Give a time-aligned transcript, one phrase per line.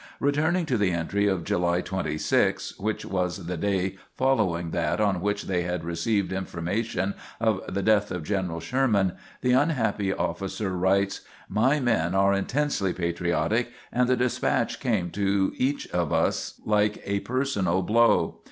[0.19, 5.43] Returning to the entry of July 26, which was the day following that on which
[5.43, 11.79] they had received information of the death of General Sherman, the unhappy officer writes: "My
[11.79, 17.83] men are intensely patriotic, and the despatch came to each of us like a personal
[17.83, 18.39] blow.